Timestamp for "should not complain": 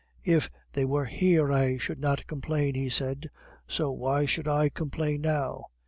1.77-2.73